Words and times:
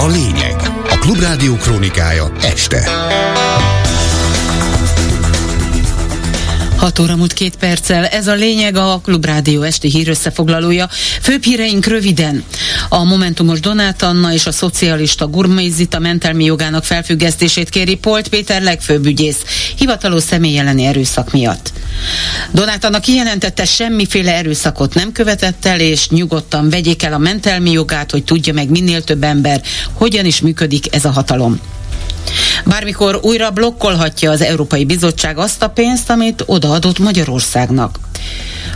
a 0.00 0.06
lényeg. 0.06 0.56
A 0.88 0.98
Klubrádió 0.98 1.54
krónikája 1.54 2.32
este. 2.42 2.90
6 6.76 6.98
óra 6.98 7.16
múlt 7.16 7.32
két 7.32 7.56
perccel. 7.56 8.06
Ez 8.06 8.26
a 8.26 8.34
lényeg 8.34 8.76
a 8.76 9.00
Klubrádió 9.04 9.62
esti 9.62 9.88
hír 9.88 10.08
összefoglalója. 10.08 10.88
Főbb 11.20 11.44
híreink 11.44 11.86
röviden. 11.86 12.44
A 12.88 13.04
Momentumos 13.04 13.60
Donát 13.60 14.02
Anna 14.02 14.32
és 14.32 14.46
a 14.46 14.52
szocialista 14.52 15.26
Gurmai 15.26 15.70
Zita 15.70 15.98
mentelmi 15.98 16.44
jogának 16.44 16.84
felfüggesztését 16.84 17.68
kéri 17.68 17.96
Polt 17.96 18.28
Péter 18.28 18.62
legfőbb 18.62 19.06
ügyész, 19.06 19.38
hivatalos 19.76 20.22
személy 20.22 20.58
elleni 20.58 20.84
erőszak 20.84 21.32
miatt. 21.32 21.72
Donát 22.52 22.84
Anna 22.84 23.00
kijelentette, 23.00 23.64
semmiféle 23.64 24.34
erőszakot 24.34 24.94
nem 24.94 25.12
követett 25.12 25.64
el, 25.64 25.80
és 25.80 26.08
nyugodtan 26.08 26.70
vegyék 26.70 27.02
el 27.02 27.12
a 27.12 27.18
mentelmi 27.18 27.70
jogát, 27.70 28.10
hogy 28.10 28.24
tudja 28.24 28.52
meg 28.52 28.68
minél 28.68 29.04
több 29.04 29.22
ember, 29.22 29.62
hogyan 29.92 30.24
is 30.24 30.40
működik 30.40 30.94
ez 30.94 31.04
a 31.04 31.10
hatalom. 31.10 31.60
Bármikor 32.64 33.18
újra 33.22 33.50
blokkolhatja 33.50 34.30
az 34.30 34.40
Európai 34.40 34.84
Bizottság 34.84 35.38
azt 35.38 35.62
a 35.62 35.68
pénzt, 35.68 36.10
amit 36.10 36.42
odaadott 36.46 36.98
Magyarországnak. 36.98 37.98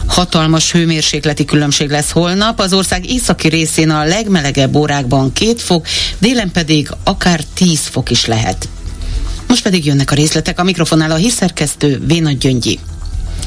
Hatalmas 0.07 0.73
hőmérsékleti 0.73 1.45
különbség 1.45 1.91
lesz 1.91 2.11
holnap, 2.11 2.61
az 2.61 2.73
ország 2.73 3.11
északi 3.11 3.49
részén 3.49 3.91
a 3.91 4.05
legmelegebb 4.05 4.77
órákban 4.77 5.33
két 5.33 5.63
fok, 5.63 5.87
délen 6.19 6.51
pedig 6.51 6.89
akár 7.05 7.41
10 7.55 7.81
fok 7.81 8.11
is 8.11 8.27
lehet. 8.27 8.69
Most 9.49 9.63
pedig 9.63 9.85
jönnek 9.85 10.11
a 10.11 10.15
részletek, 10.15 10.59
a 10.59 10.63
mikrofonnál 10.63 11.11
a 11.11 11.17
hírszerkesztő 11.17 12.03
Véna 12.07 12.33
Gyöngyi. 12.33 12.79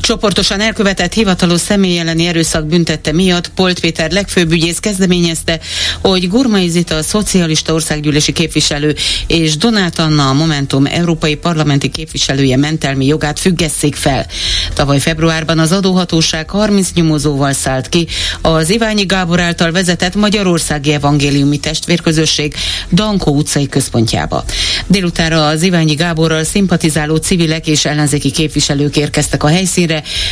Csoportosan 0.00 0.60
elkövetett 0.60 1.12
hivatalos 1.12 1.60
személy 1.60 1.98
elleni 1.98 2.26
erőszak 2.26 2.66
büntette 2.66 3.12
miatt 3.12 3.48
Polt 3.48 3.80
Péter 3.80 4.10
legfőbb 4.10 4.52
ügyész 4.52 4.78
kezdeményezte, 4.78 5.60
hogy 6.00 6.28
Gurmai 6.28 6.68
Zita, 6.68 6.94
a 6.94 7.02
szocialista 7.02 7.72
országgyűlési 7.72 8.32
képviselő 8.32 8.94
és 9.26 9.56
Donát 9.56 9.98
Anna, 9.98 10.28
a 10.28 10.32
Momentum 10.32 10.86
európai 10.86 11.34
parlamenti 11.34 11.88
képviselője 11.88 12.56
mentelmi 12.56 13.06
jogát 13.06 13.38
függesszék 13.38 13.94
fel. 13.94 14.26
Tavaly 14.74 14.98
februárban 14.98 15.58
az 15.58 15.72
adóhatóság 15.72 16.50
30 16.50 16.88
nyomozóval 16.94 17.52
szállt 17.52 17.88
ki 17.88 18.06
az 18.40 18.70
Iványi 18.70 19.04
Gábor 19.04 19.40
által 19.40 19.72
vezetett 19.72 20.14
Magyarországi 20.14 20.92
Evangéliumi 20.92 21.58
Testvérközösség 21.58 22.54
Dankó 22.92 23.34
utcai 23.34 23.68
központjába. 23.68 24.44
Délutára 24.86 25.46
az 25.46 25.62
Iványi 25.62 25.94
Gáborral 25.94 26.44
szimpatizáló 26.44 27.16
civilek 27.16 27.66
és 27.66 27.84
ellenzéki 27.84 28.30
képviselők 28.30 28.96
érkeztek 28.96 29.42
a 29.42 29.48
helyszínre, 29.48 29.81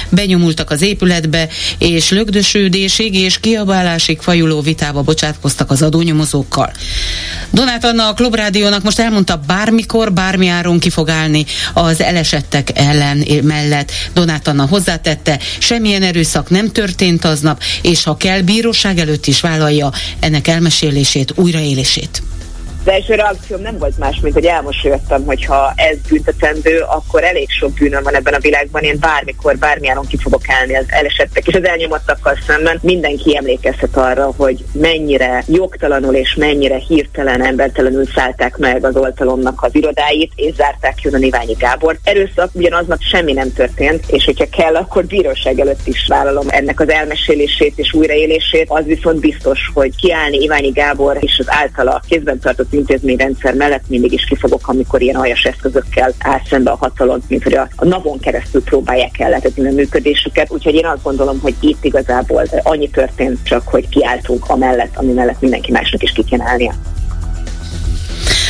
benyomultak 0.08 0.70
az 0.70 0.82
épületbe, 0.82 1.48
és 1.78 2.10
lögdösődésig 2.10 3.14
és 3.14 3.40
kiabálásig 3.40 4.18
fajuló 4.20 4.60
vitába 4.60 5.02
bocsátkoztak 5.02 5.70
az 5.70 5.82
adónyomozókkal. 5.82 6.72
Donát 7.50 7.84
Anna 7.84 8.08
a 8.08 8.14
Klubrádiónak 8.14 8.82
most 8.82 8.98
elmondta, 8.98 9.40
bármikor, 9.46 10.12
bármi 10.12 10.48
áron 10.48 10.78
ki 10.78 10.90
fog 10.90 11.08
állni 11.08 11.44
az 11.74 12.00
elesettek 12.00 12.70
ellen 12.74 13.24
mellett. 13.42 13.92
Donát 14.14 14.48
Anna 14.48 14.66
hozzátette, 14.66 15.38
semmilyen 15.58 16.02
erőszak 16.02 16.50
nem 16.50 16.72
történt 16.72 17.24
aznap, 17.24 17.62
és 17.82 18.02
ha 18.02 18.16
kell, 18.16 18.40
bíróság 18.40 18.98
előtt 18.98 19.26
is 19.26 19.40
vállalja 19.40 19.92
ennek 20.20 20.48
elmesélését, 20.48 21.32
újraélését. 21.36 22.22
Az 22.84 22.88
első 22.88 23.14
reakcióm 23.14 23.60
nem 23.60 23.78
volt 23.78 23.98
más, 23.98 24.20
mint 24.20 24.34
hogy 24.34 24.44
elmosolyodtam, 24.44 25.24
hogy 25.24 25.44
ha 25.44 25.72
ez 25.76 25.96
büntetendő, 26.08 26.78
akkor 26.78 27.24
elég 27.24 27.50
sok 27.50 27.72
bűnöm 27.72 28.02
van 28.02 28.14
ebben 28.14 28.34
a 28.34 28.38
világban, 28.38 28.82
én 28.82 28.96
bármikor, 29.00 29.58
bármilyen 29.58 30.00
ki 30.08 30.16
fogok 30.16 30.42
állni 30.46 30.76
az 30.76 30.84
elesettek 30.88 31.46
és 31.46 31.54
az 31.54 31.64
elnyomottakkal 31.64 32.38
szemben. 32.46 32.78
Mindenki 32.82 33.36
emlékezhet 33.36 33.96
arra, 33.96 34.32
hogy 34.36 34.64
mennyire 34.72 35.44
jogtalanul 35.46 36.14
és 36.14 36.34
mennyire 36.34 36.76
hirtelen, 36.76 37.44
embertelenül 37.44 38.06
szállták 38.14 38.56
meg 38.56 38.84
az 38.84 38.96
oltalomnak 38.96 39.62
az 39.62 39.74
irodáit, 39.74 40.32
és 40.34 40.54
zárták 40.54 41.00
jön 41.02 41.14
a 41.14 41.18
Iványi 41.18 41.54
Gábor. 41.58 41.98
Erőszak 42.04 42.50
ugyanaznap 42.52 43.00
semmi 43.00 43.32
nem 43.32 43.52
történt, 43.52 44.04
és 44.06 44.24
hogyha 44.24 44.48
kell, 44.56 44.76
akkor 44.76 45.04
bíróság 45.04 45.60
előtt 45.60 45.86
is 45.86 46.06
vállalom 46.08 46.46
ennek 46.48 46.80
az 46.80 46.88
elmesélését 46.88 47.78
és 47.78 47.92
újraélését. 47.92 48.66
Az 48.68 48.84
viszont 48.84 49.20
biztos, 49.20 49.70
hogy 49.74 49.96
kiállni 49.96 50.36
Iványi 50.36 50.70
Gábor 50.70 51.16
és 51.20 51.38
az 51.38 51.46
általa 51.48 52.02
kézben 52.08 52.38
tartott 52.38 52.69
intézményrendszer 52.70 53.54
mellett 53.54 53.84
mindig 53.88 54.12
is 54.12 54.24
kifogok, 54.24 54.68
amikor 54.68 55.02
ilyen 55.02 55.16
aljas 55.16 55.42
eszközökkel 55.42 56.12
áll 56.18 56.40
szembe 56.48 56.70
a 56.70 56.76
hatalom, 56.76 57.18
mint 57.28 57.42
hogy 57.42 57.54
a, 57.54 57.68
a 57.76 57.84
navon 57.84 58.18
keresztül 58.18 58.62
próbálják 58.62 59.20
elletetni 59.20 59.68
a 59.68 59.72
működésüket. 59.72 60.50
Úgyhogy 60.50 60.74
én 60.74 60.86
azt 60.86 61.02
gondolom, 61.02 61.40
hogy 61.40 61.54
itt 61.60 61.84
igazából 61.84 62.44
annyi 62.62 62.88
történt, 62.88 63.38
csak 63.42 63.68
hogy 63.68 63.88
kiálltunk 63.88 64.44
amellett, 64.48 64.96
ami 64.96 65.12
mellett 65.12 65.40
mindenki 65.40 65.72
másnak 65.72 66.02
is 66.02 66.12
ki 66.12 66.24
kell 66.24 66.40
állnia. 66.40 66.74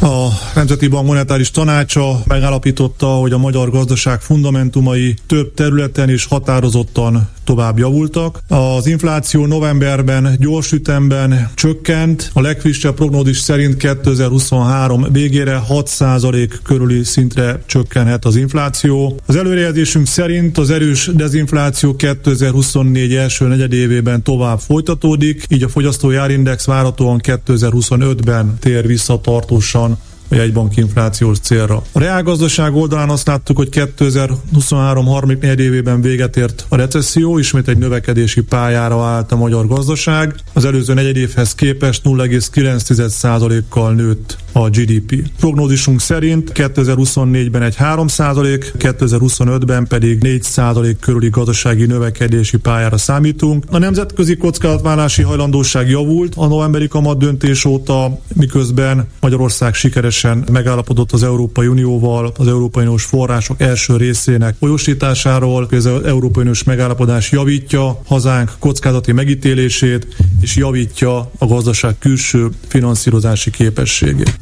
A 0.00 0.28
Nemzeti 0.54 0.88
Bank 0.88 1.06
monetáris 1.06 1.50
tanácsa 1.50 2.22
megállapította, 2.26 3.06
hogy 3.06 3.32
a 3.32 3.38
magyar 3.38 3.70
gazdaság 3.70 4.20
fundamentumai 4.20 5.16
több 5.26 5.54
területen 5.54 6.08
és 6.08 6.24
határozottan 6.24 7.28
tovább 7.48 7.78
javultak. 7.78 8.40
Az 8.48 8.86
infláció 8.86 9.46
novemberben 9.46 10.36
gyors 10.40 10.72
ütemben 10.72 11.50
csökkent, 11.54 12.30
a 12.32 12.40
legfrissebb 12.40 12.94
prognózis 12.94 13.38
szerint 13.38 13.76
2023 13.76 15.06
végére 15.12 15.62
6% 15.68 16.52
körüli 16.62 17.04
szintre 17.04 17.62
csökkenhet 17.66 18.24
az 18.24 18.36
infláció. 18.36 19.20
Az 19.26 19.36
előrejelzésünk 19.36 20.06
szerint 20.06 20.58
az 20.58 20.70
erős 20.70 21.10
dezinfláció 21.14 21.96
2024 21.96 23.14
első 23.14 23.46
negyedévében 23.46 24.22
tovább 24.22 24.58
folytatódik, 24.58 25.44
így 25.48 25.62
a 25.62 25.68
fogyasztói 25.68 26.16
árindex 26.16 26.64
várhatóan 26.64 27.20
2025-ben 27.22 28.56
tér 28.60 28.86
vissza 28.86 29.20
tartósan 29.20 29.87
a 30.28 30.34
jegybank 30.34 30.76
inflációs 30.76 31.38
célra. 31.38 31.82
A 31.92 31.98
reálgazdaság 31.98 32.74
oldalán 32.74 33.10
azt 33.10 33.26
láttuk, 33.26 33.56
hogy 33.56 33.68
2023 33.68 35.06
34 35.06 35.60
évében 35.60 36.00
véget 36.00 36.36
ért 36.36 36.64
a 36.68 36.76
recesszió, 36.76 37.38
ismét 37.38 37.68
egy 37.68 37.78
növekedési 37.78 38.40
pályára 38.40 39.02
állt 39.04 39.32
a 39.32 39.36
magyar 39.36 39.66
gazdaság. 39.66 40.34
Az 40.52 40.64
előző 40.64 40.94
negyedévhez 40.94 41.54
képest 41.54 42.02
0,9%-kal 42.04 43.92
nőtt 43.94 44.36
a 44.62 44.68
GDP. 44.68 45.30
Prognózisunk 45.38 46.00
szerint 46.00 46.52
2024-ben 46.54 47.62
egy 47.62 47.76
3% 47.78 48.64
2025-ben 48.78 49.86
pedig 49.86 50.18
4% 50.22 50.96
körüli 51.00 51.28
gazdasági 51.28 51.86
növekedési 51.86 52.56
pályára 52.56 52.96
számítunk. 52.96 53.64
A 53.70 53.78
nemzetközi 53.78 54.36
kockázatvállalási 54.36 55.22
hajlandóság 55.22 55.88
javult 55.90 56.32
a 56.36 56.46
novemberi 56.46 56.88
kamat 56.88 57.18
döntés 57.18 57.64
óta, 57.64 58.18
miközben 58.34 59.06
Magyarország 59.20 59.74
sikeres 59.74 60.26
megállapodott 60.52 61.12
az 61.12 61.22
Európai 61.22 61.66
Unióval 61.66 62.32
az 62.36 62.46
Európai 62.46 62.84
Uniós 62.84 63.04
források 63.04 63.60
első 63.60 63.96
részének 63.96 64.54
folyosításáról. 64.58 65.68
Az 65.70 65.86
Európai 65.86 66.42
Uniós 66.42 66.64
megállapodás 66.64 67.32
javítja 67.32 68.00
hazánk 68.06 68.52
kockázati 68.58 69.12
megítélését 69.12 70.06
és 70.40 70.56
javítja 70.56 71.30
a 71.38 71.46
gazdaság 71.46 71.98
külső 71.98 72.48
finanszírozási 72.68 73.50
képességét. 73.50 74.38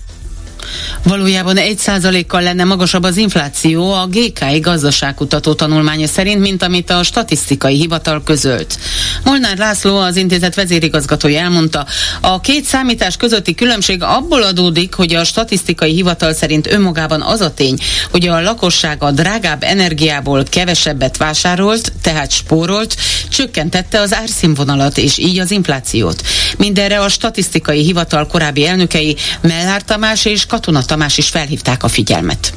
Valójában 1.03 1.57
egy 1.57 1.79
százalékkal 1.79 2.43
lenne 2.43 2.65
magasabb 2.65 3.03
az 3.03 3.17
infláció 3.17 3.93
a 3.93 4.07
GKI 4.07 4.59
gazdaságkutató 4.59 5.55
tanulmánya 5.55 6.07
szerint, 6.07 6.41
mint 6.41 6.63
amit 6.63 6.91
a 6.91 7.03
statisztikai 7.03 7.77
hivatal 7.77 8.23
közölt. 8.23 8.79
Molnár 9.25 9.59
László, 9.59 9.97
az 9.97 10.17
intézet 10.17 10.55
vezérigazgatója 10.55 11.41
elmondta, 11.41 11.87
a 12.21 12.41
két 12.41 12.65
számítás 12.65 13.17
közötti 13.17 13.55
különbség 13.55 14.03
abból 14.03 14.43
adódik, 14.43 14.95
hogy 14.95 15.15
a 15.15 15.25
statisztikai 15.25 15.93
hivatal 15.93 16.33
szerint 16.33 16.73
önmagában 16.73 17.23
az 17.23 17.41
a 17.41 17.55
tény, 17.55 17.79
hogy 18.11 18.27
a 18.27 18.41
lakosság 18.41 19.03
a 19.03 19.11
drágább 19.11 19.63
energiából 19.63 20.43
kevesebbet 20.51 21.17
vásárolt, 21.17 21.93
tehát 22.03 22.31
spórolt, 22.31 22.97
csökkentette 23.29 24.01
az 24.01 24.15
árszínvonalat 24.15 24.99
és 24.99 25.19
így 25.19 25.39
az 25.39 25.51
inflációt. 25.51 26.23
Mindenre 26.57 26.99
a 26.99 27.09
statisztikai 27.09 27.83
hivatal 27.83 28.27
korábbi 28.27 28.67
elnökei 28.67 29.17
Mellár 29.41 29.83
Tamás 29.83 30.25
és 30.25 30.47
Katona 30.57 30.83
Tamás 30.83 31.19
is 31.19 31.29
felhívták 31.29 31.83
a 31.83 31.89
figyelmet. 31.89 32.55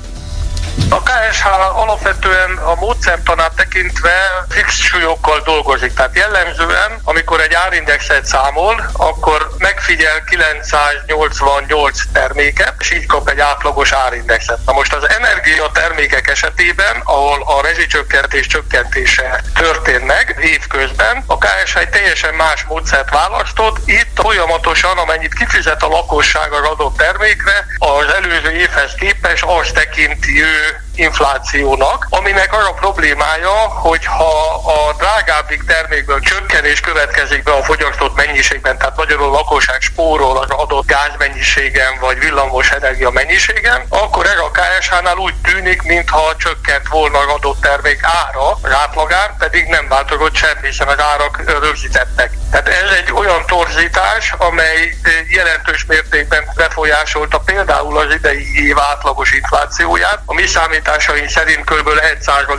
A 0.89 1.01
KSH 1.01 1.47
alapvetően 1.75 2.57
a 2.57 2.75
módszertanát 2.75 3.55
tekintve 3.55 4.45
fix 4.49 4.75
súlyokkal 4.75 5.41
dolgozik. 5.45 5.93
Tehát 5.93 6.15
jellemzően, 6.15 6.99
amikor 7.03 7.41
egy 7.41 7.53
árindexet 7.53 8.25
számol, 8.25 8.89
akkor 8.93 9.49
megfigyel 9.57 10.23
988 10.23 11.99
terméket, 12.13 12.73
és 12.79 12.91
így 12.91 13.05
kap 13.05 13.29
egy 13.29 13.39
átlagos 13.39 13.91
árindexet. 13.91 14.59
Na 14.65 14.73
most 14.73 14.93
az 14.93 15.09
energia 15.09 15.69
termékek 15.73 16.27
esetében, 16.27 17.01
ahol 17.03 17.43
a 17.45 17.61
rezsicsökkentés 17.61 18.47
csökkentése 18.47 19.43
történnek 19.53 20.35
évközben, 20.41 21.23
a 21.27 21.37
KSH 21.37 21.77
egy 21.77 21.89
teljesen 21.89 22.33
más 22.33 22.63
módszert 22.63 23.09
választott. 23.09 23.77
Itt 23.85 24.19
folyamatosan, 24.21 24.97
amennyit 24.97 25.33
kifizet 25.33 25.83
a 25.83 25.87
lakosság 25.87 26.51
az 26.51 26.67
adott 26.67 26.97
termékre, 26.97 27.65
az 27.77 28.13
előző 28.13 28.51
évhez 28.51 28.91
képest 28.97 29.43
azt 29.43 29.73
tekinti 29.73 30.43
ő 30.43 30.68
inflációnak, 30.95 32.07
aminek 32.09 32.53
az 32.53 32.65
a 32.65 32.73
problémája, 32.73 33.51
hogy 33.67 34.05
ha 34.05 34.53
a 34.65 34.93
drágábbik 34.97 35.63
termékből 35.63 36.19
csökkenés 36.19 36.79
következik 36.79 37.43
be 37.43 37.51
a 37.51 37.63
fogyasztott 37.63 38.15
mennyiségben, 38.15 38.77
tehát 38.77 38.97
magyarul 38.97 39.27
a 39.27 39.31
lakosság 39.31 39.81
spórol 39.81 40.37
az 40.37 40.49
adott 40.49 40.87
gázmennyiségen 40.87 41.99
vagy 41.99 42.19
villamos 42.19 42.71
energia 42.71 43.09
mennyiségen, 43.09 43.85
akkor 43.89 44.25
ez 44.25 44.39
a 44.39 44.51
KSH-nál 44.51 45.17
úgy 45.17 45.35
tűnik, 45.35 45.81
mintha 45.81 46.35
csökkent 46.37 46.87
volna 46.87 47.17
az 47.17 47.27
adott 47.27 47.61
termék 47.61 47.99
ára, 48.03 48.51
az 48.61 48.71
átlagár, 48.71 49.37
pedig 49.37 49.67
nem 49.67 49.87
változott 49.87 50.35
semmi, 50.35 50.67
hiszen 50.67 50.87
az 50.87 50.99
árak 50.99 51.43
rögzítettek. 51.61 52.38
Tehát 52.51 52.67
ez 52.67 52.91
egy 52.97 53.11
olyan 53.11 53.45
torzítás, 53.45 54.33
amely 54.37 54.95
jelentős 55.29 55.85
mértékben 55.85 56.43
befolyásolta 56.55 57.39
például 57.39 57.97
az 57.97 58.13
idei 58.13 58.67
év 58.67 58.79
átlagos 58.79 59.31
inflációját. 59.31 60.21
A 60.25 60.33
mi 60.33 60.45
számít 60.45 60.79
számításaink 60.79 61.29
szerint 61.29 61.63
kb. 61.63 61.89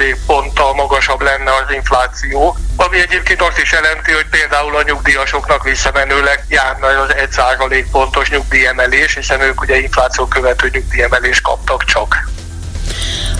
1 0.00 0.16
ponttal 0.26 0.74
magasabb 0.74 1.20
lenne 1.20 1.50
az 1.54 1.72
infláció, 1.74 2.56
ami 2.76 3.00
egyébként 3.00 3.42
azt 3.42 3.58
is 3.58 3.72
jelenti, 3.72 4.12
hogy 4.12 4.26
például 4.30 4.76
a 4.76 4.82
nyugdíjasoknak 4.82 5.62
visszamenőleg 5.62 6.44
járna 6.48 6.86
az 6.86 7.14
1 7.70 7.90
pontos 7.90 8.30
nyugdíjemelés, 8.30 9.14
hiszen 9.14 9.40
ők 9.40 9.60
ugye 9.60 9.76
infláció 9.76 10.26
követő 10.26 10.70
nyugdíjemelést 10.72 11.42
kaptak 11.42 11.84
csak. 11.84 12.28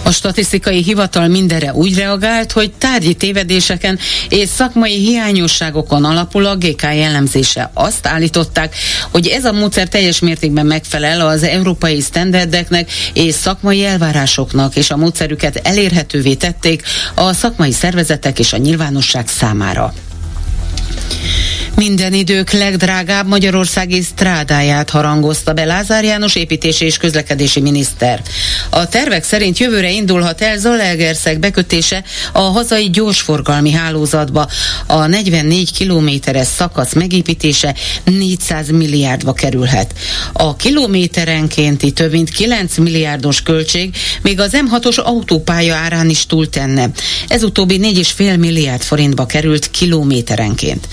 A 0.02 0.10
statisztikai 0.10 0.82
hivatal 0.82 1.28
mindenre 1.28 1.72
úgy 1.72 1.96
reagált, 1.96 2.52
hogy 2.52 2.72
tárgyi 2.72 3.14
tévedéseken 3.14 3.98
és 4.28 4.48
szakmai 4.48 4.98
hiányosságokon 4.98 6.04
alapul 6.04 6.46
a 6.46 6.56
GK 6.56 6.82
jellemzése. 6.82 7.70
Azt 7.74 8.06
állították, 8.06 8.74
hogy 9.10 9.26
ez 9.26 9.44
a 9.44 9.52
módszer 9.52 9.88
teljes 9.88 10.18
mértékben 10.18 10.66
megfelel 10.66 11.26
az 11.26 11.42
európai 11.42 12.00
sztenderdeknek 12.00 12.90
és 13.12 13.34
szakmai 13.34 13.84
elvárásoknak, 13.84 14.76
és 14.76 14.90
a 14.90 14.96
módszerüket 14.96 15.56
elérhetővé 15.56 16.34
tették 16.34 16.82
a 17.14 17.32
szakmai 17.32 17.72
szervezetek 17.72 18.38
és 18.38 18.52
a 18.52 18.56
nyilvánosság 18.56 19.28
számára. 19.28 19.92
Minden 21.76 22.14
idők 22.14 22.50
legdrágább 22.50 23.26
magyarországi 23.26 24.02
strádáját 24.02 24.90
harangozta 24.90 25.52
be 25.52 25.64
Lázár 25.64 26.04
János 26.04 26.34
építési 26.34 26.84
és 26.84 26.96
közlekedési 26.96 27.60
miniszter. 27.60 28.22
A 28.70 28.88
tervek 28.88 29.24
szerint 29.24 29.58
jövőre 29.58 29.90
indulhat 29.90 30.40
el 30.40 30.58
Zalaegerszeg 30.58 31.38
bekötése 31.38 32.04
a 32.32 32.38
hazai 32.38 32.90
gyorsforgalmi 32.90 33.70
hálózatba. 33.70 34.48
A 34.86 35.06
44 35.06 35.72
kilométeres 35.72 36.46
szakasz 36.46 36.92
megépítése 36.92 37.74
400 38.04 38.68
milliárdba 38.68 39.32
kerülhet. 39.32 39.94
A 40.32 40.56
kilométerenkénti 40.56 41.90
több 41.90 42.12
mint 42.12 42.30
9 42.30 42.76
milliárdos 42.76 43.42
költség 43.42 43.96
még 44.22 44.40
az 44.40 44.50
M6-os 44.52 45.02
autópálya 45.02 45.74
árán 45.74 46.10
is 46.10 46.26
túltenne. 46.26 46.90
Ez 47.28 47.42
utóbbi 47.42 47.78
4,5 47.82 48.38
milliárd 48.38 48.82
forintba 48.82 49.26
került 49.26 49.70
kilométerenként. 49.70 50.88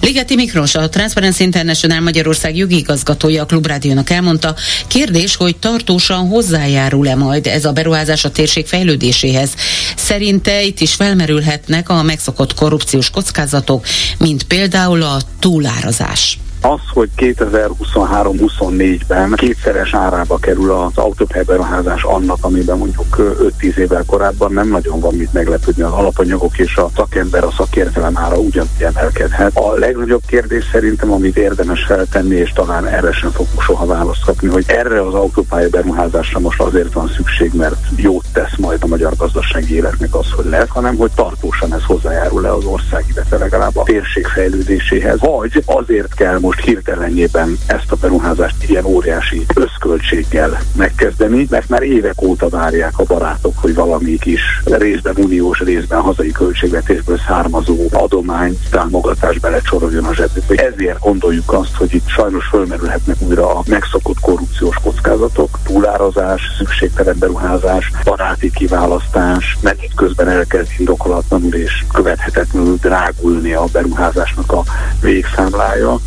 Ligeti 0.00 0.31
Szigeti 0.32 0.50
Miklós, 0.50 0.74
a 0.74 0.88
Transparency 0.88 1.42
International 1.42 2.00
Magyarország 2.00 2.56
jogi 2.56 2.76
igazgatója 2.76 3.42
a 3.42 3.46
Klubrádiónak 3.46 4.10
elmondta, 4.10 4.54
kérdés, 4.86 5.36
hogy 5.36 5.56
tartósan 5.56 6.28
hozzájárul-e 6.28 7.14
majd 7.14 7.46
ez 7.46 7.64
a 7.64 7.72
beruházás 7.72 8.24
a 8.24 8.30
térség 8.30 8.66
fejlődéséhez. 8.66 9.50
Szerinte 9.96 10.62
itt 10.62 10.80
is 10.80 10.94
felmerülhetnek 10.94 11.88
a 11.88 12.02
megszokott 12.02 12.54
korrupciós 12.54 13.10
kockázatok, 13.10 13.86
mint 14.18 14.42
például 14.42 15.02
a 15.02 15.20
túlárazás. 15.38 16.38
Az, 16.64 16.80
hogy 16.92 17.08
2023-24-ben 17.16 19.32
kétszeres 19.36 19.94
árába 19.94 20.38
kerül 20.38 20.70
az 20.70 20.92
autópályberuházás 20.94 22.02
annak, 22.02 22.38
amiben 22.40 22.78
mondjuk 22.78 23.16
5-10 23.60 23.76
évvel 23.76 24.04
korábban 24.06 24.52
nem 24.52 24.68
nagyon 24.68 25.00
van 25.00 25.14
mit 25.14 25.32
meglepődni, 25.32 25.82
az 25.82 25.92
alapanyagok 25.92 26.58
és 26.58 26.76
a 26.76 26.90
szakember, 26.96 27.44
a 27.44 27.52
szakértelem 27.56 28.18
ára 28.18 28.36
ugyanúgy 28.36 28.82
emelkedhet. 28.82 29.56
A 29.56 29.72
legnagyobb 29.72 30.22
kérdés 30.26 30.64
szerintem, 30.72 31.12
amit 31.12 31.36
érdemes 31.36 31.84
feltenni, 31.84 32.34
és 32.34 32.52
talán 32.52 32.86
erre 32.86 33.12
sem 33.12 33.30
fogunk 33.30 33.62
soha 33.62 33.86
választ 33.86 34.24
kapni, 34.24 34.48
hogy 34.48 34.64
erre 34.66 35.06
az 35.06 35.14
autópálya 35.14 35.68
beruházásra 35.68 36.38
most 36.38 36.60
azért 36.60 36.92
van 36.92 37.12
szükség, 37.16 37.52
mert 37.54 37.86
jót 37.96 38.24
tesz 38.32 38.56
majd 38.56 38.82
a 38.82 38.86
magyar 38.86 39.16
gazdasági 39.16 39.74
életnek 39.74 40.14
az, 40.14 40.30
hogy 40.30 40.44
lehet, 40.44 40.68
hanem 40.68 40.96
hogy 40.96 41.10
tartósan 41.14 41.74
ez 41.74 41.84
hozzájárul 41.84 42.40
le 42.40 42.52
az 42.52 42.64
ország, 42.64 43.04
illetve 43.12 43.36
legalább 43.36 43.76
a 43.76 43.82
térség 43.82 44.26
fejlődéséhez, 44.26 45.18
vagy 45.20 45.62
azért 45.66 46.14
kell 46.14 46.38
most 46.38 46.50
most 46.54 46.64
hirtelenjében 46.64 47.58
ezt 47.66 47.92
a 47.92 47.96
beruházást 47.96 48.64
ilyen 48.66 48.84
óriási 48.84 49.44
összköltséggel 49.54 50.58
megkezdeni, 50.76 51.46
mert 51.50 51.68
már 51.68 51.82
évek 51.82 52.22
óta 52.22 52.48
várják 52.48 52.98
a 52.98 53.04
barátok, 53.04 53.58
hogy 53.58 53.74
valami 53.74 54.18
kis 54.18 54.40
részben 54.64 55.14
uniós, 55.16 55.58
részben 55.58 56.00
hazai 56.00 56.32
költségvetésből 56.32 57.18
származó 57.26 57.86
adomány, 57.92 58.58
támogatás 58.70 59.38
belecsoroljon 59.38 60.04
a 60.04 60.14
zsebükbe. 60.14 60.66
Ezért 60.72 60.98
gondoljuk 60.98 61.52
azt, 61.52 61.76
hogy 61.76 61.94
itt 61.94 62.08
sajnos 62.08 62.46
fölmerülhetnek 62.46 63.16
újra 63.18 63.54
a 63.54 63.62
megszokott 63.66 64.20
korrupciós 64.20 64.76
kockázatok, 64.82 65.58
túlárazás, 65.64 66.42
szükségtelen 66.58 67.16
beruházás, 67.18 67.90
baráti 68.04 68.50
kiválasztás, 68.50 69.58
mert 69.60 69.82
itt 69.82 69.94
közben 69.94 70.28
elkezd 70.28 70.70
indokolatlanul 70.78 71.54
és 71.54 71.84
követhetetlenül 71.92 72.76
drágulni 72.80 73.52
a 73.52 73.64
beruházásnak 73.72 74.52
a 74.52 74.62
végszámlája. 75.00 75.98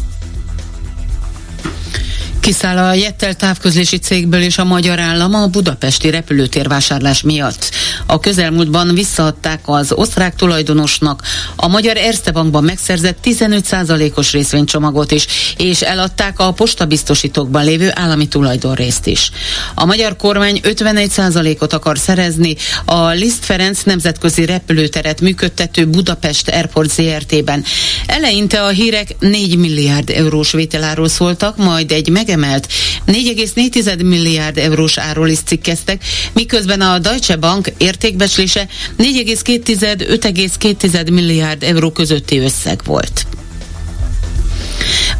Kiszáll 2.46 2.78
a 2.78 2.94
Jettel 2.94 3.34
távközlési 3.34 3.98
cégből 3.98 4.42
és 4.42 4.58
a 4.58 4.64
magyar 4.64 5.00
állam 5.00 5.34
a 5.34 5.48
budapesti 5.48 6.10
repülőtérvásárlás 6.10 7.22
miatt. 7.22 7.72
A 8.06 8.20
közelmúltban 8.20 8.94
visszaadták 8.94 9.60
az 9.66 9.92
osztrák 9.92 10.36
tulajdonosnak 10.36 11.22
a 11.56 11.68
magyar 11.68 11.98
Erste 11.98 12.32
Bankban 12.32 12.64
megszerzett 12.64 13.18
15%-os 13.24 14.32
részvénycsomagot 14.32 15.12
is, 15.12 15.26
és 15.58 15.82
eladták 15.82 16.40
a 16.40 16.52
postabiztosítókban 16.52 17.64
lévő 17.64 17.92
állami 17.94 18.28
tulajdonrészt 18.28 19.08
is. 19.08 19.32
A 19.76 19.86
magyar 19.86 20.16
kormány 20.16 20.60
51%-ot 20.64 21.74
akar 21.74 21.98
szerezni 21.98 22.56
a 22.86 23.08
Liszt 23.08 23.46
Ferenc 23.46 23.84
nemzetközi 23.84 24.46
repülőteret 24.46 25.22
működtető 25.22 25.86
Budapest 25.86 26.50
Airport 26.50 26.92
ZRT-ben. 26.92 27.64
Eleinte 28.06 28.64
a 28.64 28.70
hírek 28.70 29.16
4 29.20 29.58
milliárd 29.58 30.10
eurós 30.10 30.52
vételáról 30.52 31.10
szóltak, 31.10 31.58
majd 31.58 31.92
egy 31.92 32.10
mege 32.10 32.34
megemelt 32.36 32.68
4,4 33.08 34.04
milliárd 34.04 34.58
eurós 34.58 34.98
áról 34.98 35.30
is 35.30 35.40
cikkeztek, 35.46 36.04
miközben 36.34 36.82
a 36.82 37.00
Deutsche 37.00 37.36
Bank 37.36 37.72
értékbecslése 37.78 38.68
4,2-5,2 38.98 41.12
milliárd 41.12 41.64
euró 41.64 41.92
közötti 41.92 42.38
összeg 42.38 42.82
volt. 42.86 43.26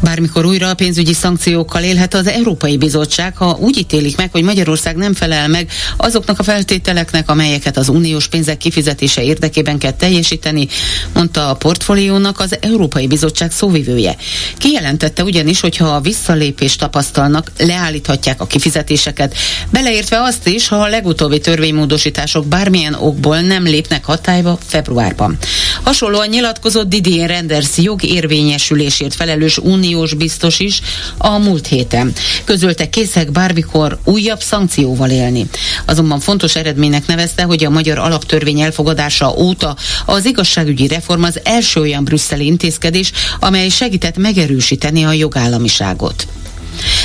Bármikor 0.00 0.44
újra 0.44 0.68
a 0.68 0.74
pénzügyi 0.74 1.12
szankciókkal 1.12 1.82
élhet 1.82 2.14
az 2.14 2.26
Európai 2.26 2.76
Bizottság, 2.76 3.36
ha 3.36 3.56
úgy 3.60 3.78
ítélik 3.78 4.16
meg, 4.16 4.28
hogy 4.32 4.42
Magyarország 4.42 4.96
nem 4.96 5.14
felel 5.14 5.48
meg 5.48 5.70
azoknak 5.96 6.38
a 6.38 6.42
feltételeknek, 6.42 7.30
amelyeket 7.30 7.76
az 7.76 7.88
uniós 7.88 8.28
pénzek 8.28 8.56
kifizetése 8.56 9.22
érdekében 9.22 9.78
kell 9.78 9.92
teljesíteni, 9.92 10.68
mondta 11.14 11.48
a 11.48 11.54
portfóliónak 11.54 12.40
az 12.40 12.56
Európai 12.60 13.06
Bizottság 13.06 13.52
szóvivője. 13.52 14.16
Kijelentette 14.58 15.24
ugyanis, 15.24 15.60
hogy 15.60 15.76
ha 15.76 15.86
a 15.86 16.00
visszalépést 16.00 16.78
tapasztalnak, 16.78 17.52
leállíthatják 17.58 18.40
a 18.40 18.46
kifizetéseket, 18.46 19.34
beleértve 19.70 20.22
azt 20.22 20.48
is, 20.48 20.68
ha 20.68 20.76
a 20.76 20.88
legutóbbi 20.88 21.38
törvénymódosítások 21.38 22.46
bármilyen 22.46 22.94
okból 22.94 23.40
nem 23.40 23.62
lépnek 23.62 24.04
hatályba 24.04 24.58
februárban. 24.66 25.38
Hasonlóan 25.82 26.28
nyilatkozott 26.28 26.88
Didier 26.88 27.28
Renders 27.28 27.76
jogérvényesülésért 27.76 29.14
felelős 29.14 29.58
uniós 29.86 30.14
biztos 30.14 30.58
is 30.58 30.80
a 31.18 31.38
múlt 31.38 31.66
héten. 31.66 32.12
Közölte 32.44 32.88
készek 32.88 33.30
bármikor 33.30 33.98
újabb 34.04 34.40
szankcióval 34.40 35.10
élni. 35.10 35.46
Azonban 35.84 36.20
fontos 36.20 36.56
eredménynek 36.56 37.06
nevezte, 37.06 37.42
hogy 37.42 37.64
a 37.64 37.70
magyar 37.70 37.98
alaptörvény 37.98 38.60
elfogadása 38.60 39.34
óta 39.36 39.76
az 40.06 40.24
igazságügyi 40.24 40.86
reform 40.86 41.22
az 41.22 41.40
első 41.44 41.80
olyan 41.80 42.04
brüsszeli 42.04 42.46
intézkedés, 42.46 43.12
amely 43.40 43.68
segített 43.68 44.16
megerősíteni 44.16 45.04
a 45.04 45.12
jogállamiságot. 45.12 46.26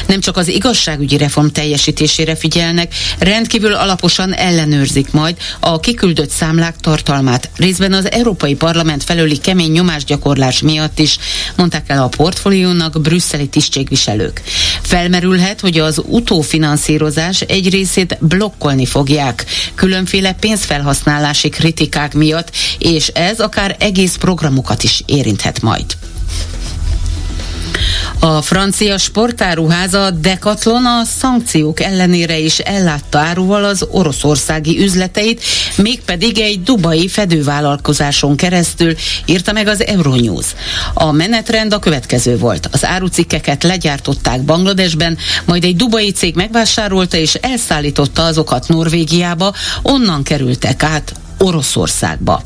Nem 0.08 0.20
csak 0.20 0.38
az 0.38 0.48
igazságügyi 0.48 1.18
reform 1.18 1.48
teljesítésére 1.48 2.36
figyelnek, 2.36 2.94
rendkívül 3.20 3.74
alaposan 3.74 4.34
ellenőrzik 4.34 5.12
majd 5.12 5.38
a 5.60 5.80
kiküldött 5.80 6.30
számlák 6.30 6.75
tartalmát, 6.75 7.50
részben 7.56 7.94
az 7.94 8.12
Európai 8.12 8.56
Parlament 8.56 9.04
felőli 9.04 9.38
kemény 9.38 9.72
nyomásgyakorlás 9.72 10.62
miatt 10.62 11.00
is, 11.00 11.18
mondták 11.56 11.90
el 11.90 12.04
a 12.04 12.08
portfóliónak 12.08 13.01
brüsszeli 13.01 13.48
tisztségviselők. 13.48 14.42
Felmerülhet, 14.82 15.60
hogy 15.60 15.80
az 15.80 16.01
utófinanszírozás 16.06 17.42
egy 17.42 17.70
részét 17.70 18.18
blokkolni 18.20 18.86
fogják, 18.86 19.46
különféle 19.75 20.34
pénzfelhasználási 20.34 21.50
kritikák 21.50 22.13
miatt, 22.13 22.51
és 22.78 23.08
ez 23.08 23.40
akár 23.40 23.75
egész 23.80 24.16
programokat 24.16 24.84
is 24.84 25.04
érinthet 25.06 25.62
majd. 25.62 25.86
A 28.24 28.42
francia 28.42 28.98
sportáruháza 28.98 30.12
Decathlon 30.12 30.86
a 30.86 31.04
szankciók 31.20 31.80
ellenére 31.80 32.38
is 32.38 32.60
ellátta 32.60 33.20
áruval 33.20 33.63
az 33.63 33.88
oroszországi 33.92 34.84
üzleteit, 34.84 35.44
mégpedig 35.75 36.40
egy 36.40 36.63
dubai 36.63 37.08
fedővállalkozáson 37.08 38.36
keresztül, 38.36 38.96
írta 39.25 39.51
meg 39.51 39.68
az 39.68 39.86
Euronews. 39.86 40.46
A 40.94 41.12
menetrend 41.12 41.74
a 41.74 41.80
következő 41.80 42.38
volt. 42.38 42.70
Az 42.72 42.86
árucikkeket 42.86 43.63
legyártották 43.63 44.42
Bangladesben, 44.42 45.18
majd 45.46 45.63
egy 45.63 45.75
dubai 45.75 46.12
cég 46.12 46.36
megvásárolta 46.36 47.18
és 47.18 47.34
elszállította 47.34 48.24
azokat 48.24 48.68
Norvégiába, 48.68 49.54
onnan 49.82 50.24
kerültek 50.24 50.84
át 50.84 51.13
Oroszországba. 51.38 52.42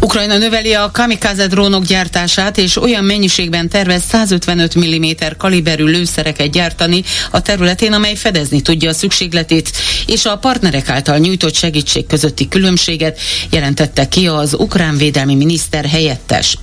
Ukrajna 0.00 0.36
növeli 0.38 0.74
a 0.74 0.90
kamikaze 0.90 1.46
drónok 1.46 1.84
gyártását, 1.84 2.58
és 2.58 2.76
olyan 2.76 3.04
mennyiségben 3.04 3.68
tervez 3.68 4.02
155 4.08 4.78
mm 4.78 5.10
kaliberű 5.38 5.84
lőszereket 5.84 6.50
gyártani 6.50 7.02
a 7.30 7.42
területén, 7.42 7.92
amely 7.92 8.14
fedezni 8.14 8.60
tudja 8.60 8.90
a 8.90 8.92
szükségletét, 8.92 9.70
és 10.06 10.24
a 10.24 10.36
partnerek 10.36 10.88
által 10.88 11.18
nyújtott 11.18 11.54
segítség 11.54 12.06
közötti 12.06 12.48
különbséget 12.48 13.20
jelentette 13.50 14.08
ki 14.08 14.26
az 14.26 14.54
ukrán 14.54 14.96
védelmi 14.96 15.34
miniszter 15.34 15.84
helyettes. 15.84 16.58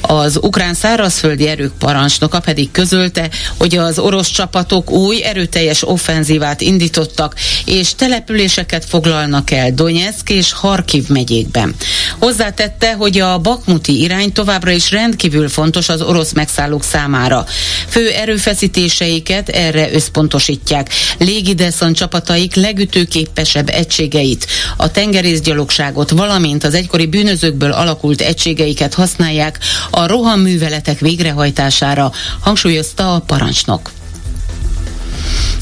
Az 0.00 0.38
ukrán 0.42 0.74
szárazföldi 0.74 1.48
erők 1.48 1.72
parancsnoka 1.78 2.40
pedig 2.40 2.70
közölte, 2.70 3.28
hogy 3.56 3.76
az 3.76 3.98
orosz 3.98 4.30
csapatok 4.30 4.90
új 4.90 5.24
erőteljes 5.24 5.88
offenzívát 5.88 6.60
indítottak, 6.60 7.34
és 7.64 7.94
településeket 7.94 8.84
foglalnak 8.84 9.50
el 9.50 9.72
Donetsk 9.72 10.30
és 10.30 10.52
Harkiv 10.52 11.08
megyékben. 11.08 11.74
Hozzátette, 12.58 12.94
hogy 12.94 13.18
a 13.18 13.38
bakmuti 13.38 14.00
irány 14.00 14.32
továbbra 14.32 14.70
is 14.70 14.90
rendkívül 14.90 15.48
fontos 15.48 15.88
az 15.88 16.02
orosz 16.02 16.32
megszállók 16.32 16.82
számára. 16.82 17.44
Fő 17.88 18.08
erőfeszítéseiket 18.08 19.48
erre 19.48 19.92
összpontosítják. 19.92 20.90
Légideszon 21.18 21.92
csapataik 21.92 22.54
legütőképesebb 22.54 23.68
egységeit, 23.68 24.46
a 24.76 24.90
tengerészgyalogságot, 24.90 26.10
valamint 26.10 26.64
az 26.64 26.74
egykori 26.74 27.06
bűnözőkből 27.06 27.72
alakult 27.72 28.20
egységeiket 28.20 28.94
használják 28.94 29.58
a 29.90 30.06
rohamműveletek 30.06 30.98
végrehajtására, 30.98 32.12
hangsúlyozta 32.40 33.14
a 33.14 33.20
parancsnok. 33.20 33.90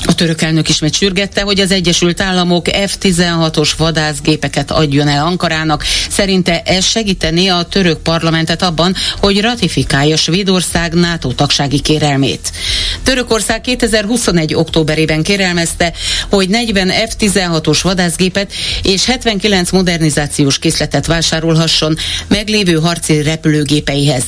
A 0.04 0.14
török 0.14 0.42
elnök 0.42 0.68
ismét 0.68 0.94
sürgette, 0.94 1.42
hogy 1.42 1.60
az 1.60 1.70
Egyesült 1.70 2.20
Államok 2.20 2.66
F-16-os 2.68 3.70
vadászgépeket 3.76 4.70
adjon 4.70 5.08
el 5.08 5.26
Ankarának. 5.26 5.84
Szerinte 6.10 6.62
ez 6.62 6.84
segítené 6.84 7.48
a 7.48 7.62
török 7.62 7.98
parlamentet 7.98 8.62
abban, 8.62 8.94
hogy 9.20 9.40
ratifikálja 9.40 10.16
Svédország 10.16 10.94
NATO 10.94 11.32
tagsági 11.32 11.80
kérelmét. 11.80 12.52
Törökország 13.02 13.60
2021. 13.60 14.54
októberében 14.54 15.22
kérelmezte, 15.22 15.92
hogy 16.30 16.48
40 16.48 16.88
F-16-os 16.88 17.78
vadászgépet 17.82 18.52
és 18.82 19.04
79 19.04 19.70
modernizációs 19.70 20.58
készletet 20.58 21.06
vásárolhasson 21.06 21.96
meglévő 22.28 22.74
harci 22.74 23.22
repülőgépeihez. 23.22 24.22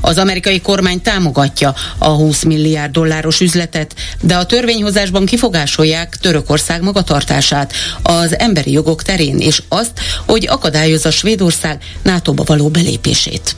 Az 0.00 0.18
amerikai 0.18 0.60
kormány 0.60 1.02
támogatja 1.02 1.74
a 1.98 2.08
20 2.08 2.42
milliárd 2.42 2.92
dolláros 2.92 3.40
üzletet, 3.40 3.94
de 4.20 4.36
a 4.36 4.46
törvényhozásban 5.14 5.26
kifogásolják 5.26 6.16
Törökország 6.16 6.82
magatartását 6.82 7.72
az 8.02 8.38
emberi 8.38 8.72
jogok 8.72 9.02
terén, 9.02 9.38
és 9.38 9.62
azt, 9.68 9.92
hogy 10.26 10.46
akadályozza 10.46 11.10
Svédország 11.10 11.82
NATO-ba 12.02 12.44
való 12.46 12.68
belépését. 12.68 13.56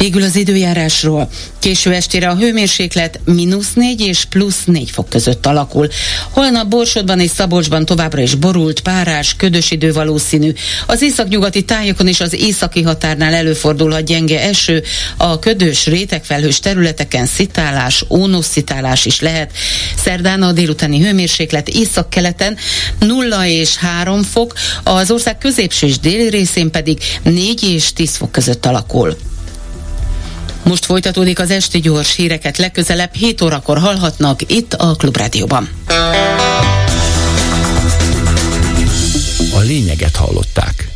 Végül 0.00 0.22
az 0.22 0.36
időjárásról. 0.36 1.28
Késő 1.58 1.92
estére 1.92 2.28
a 2.28 2.36
hőmérséklet 2.36 3.20
mínusz 3.24 3.72
4 3.74 4.00
és 4.00 4.24
plusz 4.24 4.64
4 4.64 4.90
fok 4.90 5.08
között 5.08 5.46
alakul. 5.46 5.88
Holnap 6.30 6.68
Borsodban 6.68 7.20
és 7.20 7.30
Szabolcsban 7.30 7.84
továbbra 7.84 8.22
is 8.22 8.34
borult, 8.34 8.80
párás, 8.80 9.34
ködös 9.36 9.70
idő 9.70 9.92
valószínű. 9.92 10.52
Az 10.86 11.02
északnyugati 11.02 11.64
tájokon 11.64 12.06
és 12.06 12.20
az 12.20 12.32
északi 12.32 12.82
határnál 12.82 13.34
előfordulhat 13.34 14.04
gyenge 14.04 14.40
eső, 14.40 14.82
a 15.16 15.38
ködös, 15.38 15.86
rétegfelhős 15.86 16.60
területeken 16.60 17.26
szitálás, 17.26 18.04
ónosszitálás 18.08 19.04
is 19.04 19.20
lehet. 19.20 19.50
Szerdán 19.96 20.42
a 20.42 20.52
délutáni 20.52 21.00
hőmérséklet 21.00 21.68
északkeleten 21.68 22.56
0 22.98 23.46
és 23.46 23.76
3 23.76 24.22
fok, 24.22 24.52
az 24.82 25.10
ország 25.10 25.38
középső 25.38 25.86
és 25.86 25.98
déli 25.98 26.28
részén 26.28 26.70
pedig 26.70 26.98
4 27.22 27.62
és 27.62 27.92
10 27.92 28.16
fok 28.16 28.32
között 28.32 28.66
alakul. 28.66 29.16
Most 30.62 30.84
folytatódik 30.84 31.38
az 31.38 31.50
esti 31.50 31.80
gyors 31.80 32.14
híreket 32.14 32.58
legközelebb 32.58 33.14
7 33.14 33.40
órakor 33.40 33.78
hallhatnak 33.78 34.40
itt 34.46 34.74
a 34.74 34.94
Klubrádióban. 34.94 35.68
A 39.52 39.58
lényeget 39.58 40.16
hallották. 40.16 40.89